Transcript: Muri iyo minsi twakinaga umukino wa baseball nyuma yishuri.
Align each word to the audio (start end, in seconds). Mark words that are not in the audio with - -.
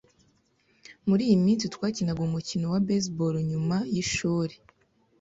Muri 1.07 1.23
iyo 1.29 1.37
minsi 1.45 1.65
twakinaga 1.75 2.21
umukino 2.27 2.65
wa 2.73 2.81
baseball 2.87 3.35
nyuma 3.51 3.75
yishuri. 3.93 4.55